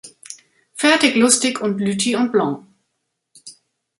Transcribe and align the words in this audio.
Fertig 0.73 1.15
lustig 1.15 1.61
und 1.61 1.77
Lüthi 1.77 2.15
und 2.15 2.31
Blanc. 2.31 2.65